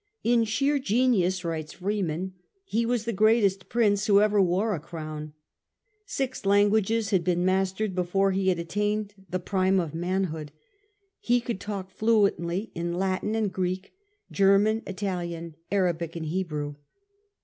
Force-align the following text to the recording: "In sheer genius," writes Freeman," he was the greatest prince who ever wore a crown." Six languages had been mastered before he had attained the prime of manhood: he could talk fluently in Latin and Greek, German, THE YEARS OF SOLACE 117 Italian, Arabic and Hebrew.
"In 0.33 0.45
sheer 0.45 0.79
genius," 0.79 1.45
writes 1.45 1.73
Freeman," 1.73 2.33
he 2.65 2.87
was 2.87 3.05
the 3.05 3.13
greatest 3.13 3.69
prince 3.69 4.07
who 4.07 4.19
ever 4.19 4.41
wore 4.41 4.73
a 4.73 4.79
crown." 4.79 5.33
Six 6.07 6.43
languages 6.43 7.11
had 7.11 7.23
been 7.23 7.45
mastered 7.45 7.93
before 7.93 8.31
he 8.31 8.47
had 8.47 8.57
attained 8.57 9.13
the 9.29 9.37
prime 9.37 9.79
of 9.79 9.93
manhood: 9.93 10.51
he 11.19 11.39
could 11.39 11.59
talk 11.59 11.91
fluently 11.91 12.71
in 12.73 12.95
Latin 12.95 13.35
and 13.35 13.53
Greek, 13.53 13.93
German, 14.31 14.81
THE 14.87 14.91
YEARS 14.93 14.95
OF 14.95 14.99
SOLACE 15.01 15.09
117 15.17 15.33
Italian, 15.37 15.55
Arabic 15.69 16.15
and 16.15 16.25
Hebrew. 16.25 16.75